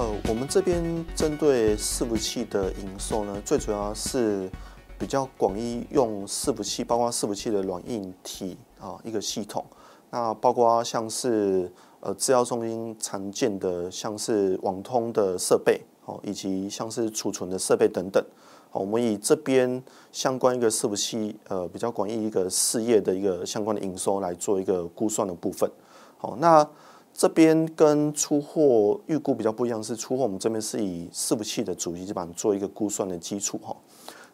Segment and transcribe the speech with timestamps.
[0.00, 4.50] 呃，我们这边针对伺服器的营收呢，最主要是
[4.98, 9.62] 比较广义用伺服器，包括伺服器的软硬体啊一个系统。
[10.08, 11.70] 那包括像是
[12.00, 18.24] 呃资料中心常见的，像是网通的设备哦，以及像是储存的设备等等。
[18.70, 25.70] 好，我们以这边相关一个伺服器呃比较广义一个事业的一个相关的营收来做一个估算的部分。
[26.16, 26.66] 好，那
[27.20, 33.76] 这边跟出货预估比较不一样，是出货我们这边是以伺服器的主机基本上做一个估算的基础哈。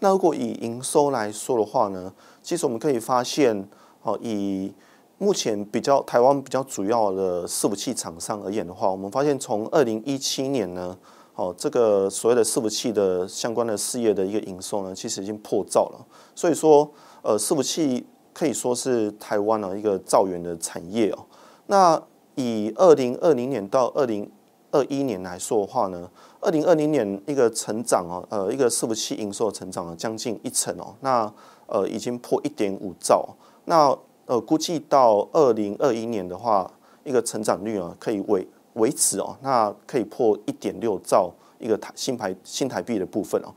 [0.00, 3.68] 那如果以营收来说的话呢，其实我们可以发现，
[4.02, 4.74] 哦，以
[5.18, 10.98] 目前比较台湾比较主要的伺服器厂商而言的话，我们发现从二零一七年呢，
[11.36, 16.04] 哦，这个所谓的伺服器的相关的事业的一个营收呢，其实已经破兆了。
[16.34, 16.90] 所以说，
[17.22, 21.24] 呃，伺服器可以说是台湾的一个造元的产业哦。
[21.66, 22.02] 那
[22.34, 24.30] 以二零二零年到二零
[24.70, 30.94] 二一年来说的话呢，二零二零年一个成长哦，呃，一个伺服器营收成长了将近一成哦。
[31.00, 31.32] 那
[31.66, 33.28] 呃，已经破一点五兆。
[33.66, 36.70] 那呃，估计到二零二一年的话，
[37.04, 43.52] 一个成长率啊，可以维维持哦，那可以破一点六兆一个台新台新台币的部分哦。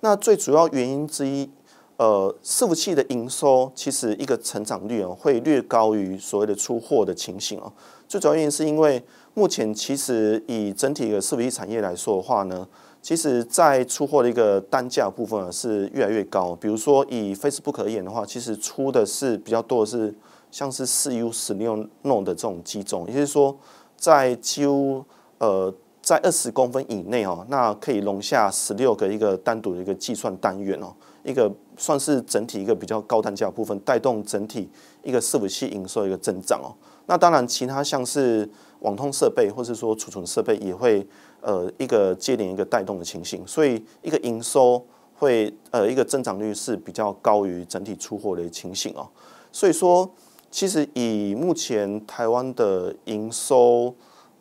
[0.00, 1.48] 那最主要原因之一，
[1.96, 7.72] 呃，伺服器的营收其实一个成长率哦，会略高于所谓的出货的情形哦。
[8.08, 9.02] 最主要原因是因为
[9.34, 12.66] 目前其实以整体的伺服器产业来说的话呢。
[13.04, 16.54] 其实，在出货的一个单价部分是越来越高。
[16.54, 20.14] 比如说，以 Facebook 而言的话，其实出的是比较多的是
[20.52, 23.58] 像是四 U 十六 No 的这种机种，也就是说，
[23.96, 25.04] 在几乎
[25.38, 34.68] 呃在二十公分以内哦，那可以容下十六个一个单独的一个计算单元哦，一个算是整体一个比较高单价部分，带动整体
[35.02, 36.74] 一个伺服器营收一个增长哦。
[37.06, 38.46] 那当然，其他像是
[38.80, 41.06] 网通设备或是说储存设备也会。
[41.44, 44.80] 呃，一个接连一个带动的情形，所以一个营收
[45.16, 49.08] 会呃一个增长率是比较高于整体出货的情形哦。
[49.50, 50.08] 所以说，
[50.52, 53.92] 其实以目前台湾的营收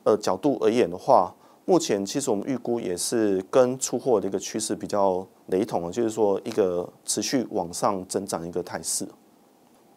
[0.04, 1.34] 呃角度而言的话，
[1.72, 9.08] 目前其实我们预估也是跟出货的一个趋势比较雷同啊，就是说一个持续往上增长一个态势。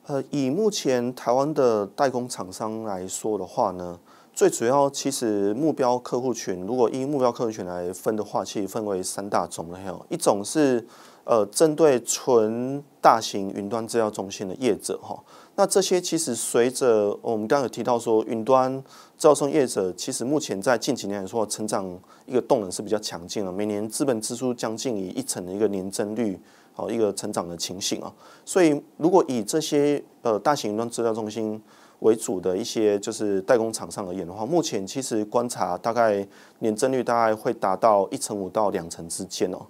[0.07, 3.99] 呃，以目前台湾的代工厂商来说的话呢。
[4.35, 10.05] 最主要，其实目标客户群，如果依目标客户群来分的话，其实分为三大种类哦。
[10.09, 10.85] 一种是
[11.23, 15.17] 呃，针对纯大型云端资料中心的业者哈。
[15.55, 18.83] 那这些其实随着我们刚刚有提到说，云端
[19.17, 21.89] 招生业者其实目前在近几年来说，成长
[22.27, 26.37] 一个动能是比较强劲了，每年资本支出将近以一成的一个年增率，
[26.73, 28.13] 好一个成长的情形啊。
[28.45, 31.63] 所以，如果以这些呃大型云端资料中心，
[32.05, 36.27] 为主的一些就是代工厂商而言的话，目前其实观察大概
[36.59, 39.67] 年增率大概会达到一成五到两成之间哦。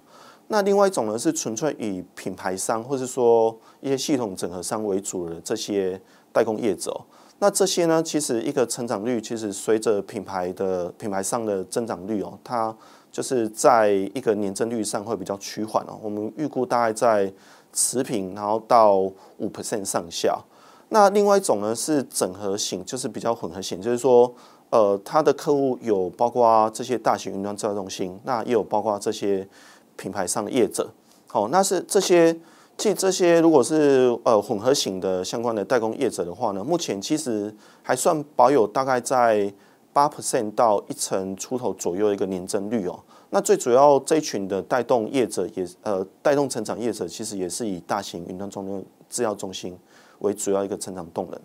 [0.49, 5.99] 那另外一种呢是纯粹以品牌商或是说一些系统整合商为主的这些
[6.33, 6.93] 代工业者。
[7.39, 12.75] 那这些呢，其实一个成长率其实随着品牌的品牌上的增长率哦，它
[13.11, 15.97] 就是在一个年增率上会比较趋缓哦。
[16.01, 17.31] 我们预估大概在
[17.71, 20.37] 持平，然后到五 percent 上下。
[20.95, 24.33] 那另外一种呢是整合型，就是比较混合型，就是说，
[24.69, 29.45] 呃，他的客户有包括这些大型云端制造中心，那也有包括这些
[29.97, 30.89] 品牌上的业者。
[31.27, 32.33] 好，那是这些，
[32.77, 39.53] 即这些如果是呃混合型的相关的代工业者的话呢，目前其实还算保有大概在
[39.91, 42.97] 八 percent 到一成出头左右一个年增率哦。
[43.31, 49.77] 那最主要这一群的带动业者也呃带动成长业者，其实也是以大型云端中心制药中心。
[50.19, 51.39] 为主要一个成长动能。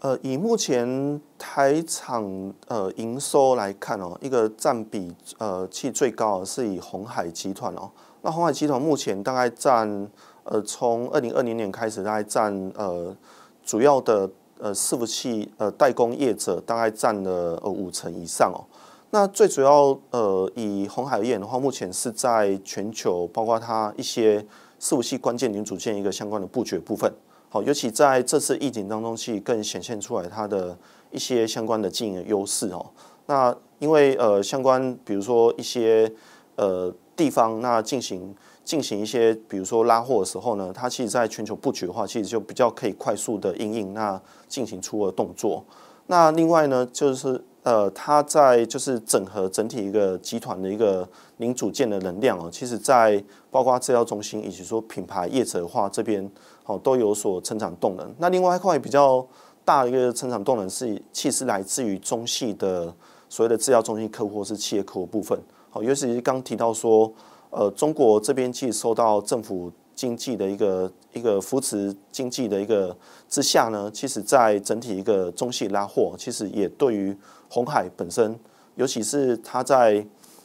[0.00, 7.88] 呃，以目前台厂呃营收来看哦，一个占比呃其最高的是以红海集团哦。
[8.22, 10.10] 那红海集团目前大概占
[10.42, 13.16] 呃从二零二零年开始，大概占呃
[13.64, 18.66] 主要的呃伺服器呃代工业者大概占了呃五成以上哦。
[19.10, 24.44] 那最主要呃以红海而言的话，目前是在全球包括它一些。
[24.80, 27.14] 伺服器关键零组件一个相关的布局部分，
[27.52, 30.74] 好，尤其在这次疫情当中，其实更显现出来它的
[31.10, 32.86] 一些相关的经营优势哦。
[33.26, 36.10] 那因为呃相关，比如说一些
[36.56, 38.34] 呃地方，那进行
[38.64, 45.62] 进行一些，比如说拉货的时候呢，它其实在全球布局的话，其实就比较可以快速的应应，那进行出货动作。
[46.06, 56.28] 那另外呢，就是呃，它在就是整合整体一个集团的一个零组件的能量哦，其实在包括制药中心以及说品牌业者化这边
[56.64, 58.12] 哦都有所成长动能。
[58.18, 59.24] 那另外一块比较
[59.64, 62.92] 大的一个成长动能是，其实来自于中系的
[63.28, 65.38] 所谓的制药中心客户或是企业客户部分。
[65.70, 67.12] 好，尤其是刚提到说，
[67.50, 72.96] 呃，中国这边其实受到政府经济的一个一个扶持经济的一个
[73.28, 77.16] 之下呢，其实在整体一个中系拉货，其实也对于
[77.48, 78.38] 红海本身，
[78.76, 80.04] 尤其是它在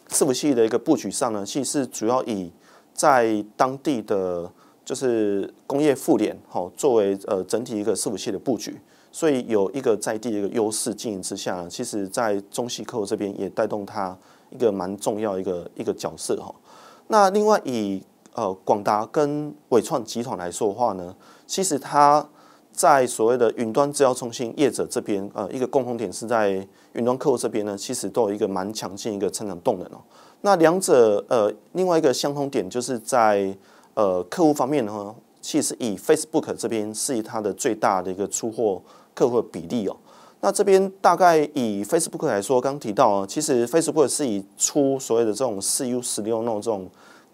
[0.09, 2.51] 伺服器的一个布局上呢，其实是主要以
[2.93, 4.51] 在当地的。
[4.87, 8.79] 就是工业互联，好作为呃整体一个伺服器的布局，
[9.11, 14.17] 所以有一个在地的一个优势经营之下，其实在中西客户这边也带动它
[14.49, 16.55] 一个蛮重要一个一个角色哈。
[17.09, 18.01] 那另外以
[18.37, 21.13] 呃广达跟伟创集团来说的话呢，
[21.45, 22.25] 其实它
[22.71, 29.99] 在所谓的云端资料中心业者这边，呃一个共同点是在云端客户这边呢，其实都有一个蛮强劲一个成长动能哦。
[30.41, 33.53] 那两者呃另外一个相同点就是在
[33.95, 38.79] 呃，客户方面呢，其实以 Facebook 这边是以它的最大的一个出货
[39.15, 39.97] 客户的比例哦。
[40.41, 46.87] 那这边大概以 Facebook 来说，刚提到啊，其实 Facebook 是以出所谓的这种四 U 十六那种这种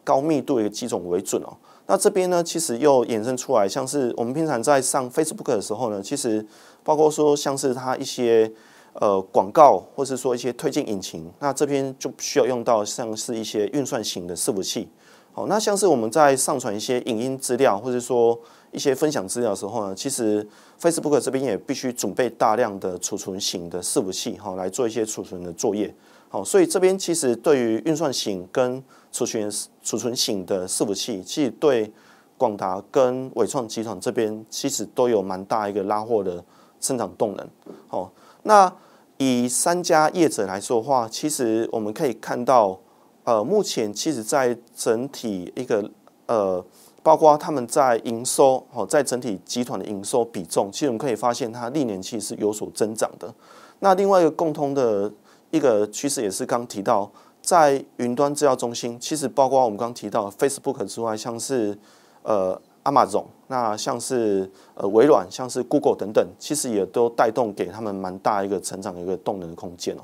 [0.04, 1.56] 高密度的一个机种为准哦。
[1.86, 6.46] 那这边呢，其实又衍生出来，像是我们平常在上 Facebook 的时候呢，其实
[6.84, 8.50] 包括说像是它一些
[8.94, 14.88] 呃广告，或是说一些推荐引擎，那这边就需要用到像是一些运算型的伺服器。
[15.34, 18.40] 好，那像是我们在上传一些影音资料，或者说
[18.72, 20.48] 一些分享资料的时候呢，其实
[20.80, 25.94] Facebook 这边也必须准备大量的储存型的伺服器，哈，来做一些储存的作业。
[26.34, 29.52] 好，所以这边其实对于运算型跟储存
[29.84, 31.94] 储存型的伺服器，其实对
[32.40, 36.44] 广达跟伟创集团这边其实都有蛮大一个拉货的
[36.82, 37.48] 生长动能。
[37.88, 38.74] 好，那
[39.18, 42.80] 以三家业者来说的话，其实我们可以看到。
[43.26, 45.90] 呃，目前其实，在整体一个
[46.26, 46.62] 呃，
[47.02, 53.34] 包括他们在营收哦，在整体集团的营收比重，其实我们可以发现，它历年其实是有所增长的。
[53.80, 55.10] 那另外一个共通的
[55.54, 57.10] 一个趋势，也是刚提到，
[57.42, 61.78] 在云端资料中心，其实包括我们刚提到 Facebook 之外，像是
[62.24, 70.02] 呃 Amazon，那像是呃微软，像是 Google 等等，其实也都带动给他们蛮大一个成长一个动能的空间哦。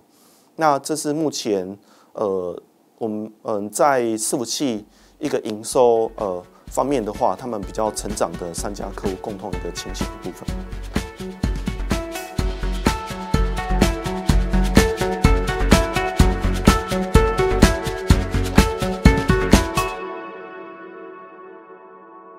[0.58, 1.78] 那这是目前
[2.14, 2.62] 呃。
[3.00, 4.86] 我们嗯，在伺服器
[5.20, 10.99] 一个营收呃方面的话，他们比较成长的三家客户共同一个情形的部分。